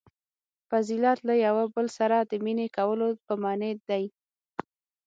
[0.69, 4.03] •فضیلت له یوه بل سره د مینې کولو په معنیٰ دی.